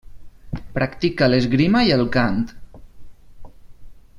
Practica 0.77 1.27
l'esgrima 1.33 1.83
i 1.89 1.93
el 1.97 2.03
cant. 2.17 2.41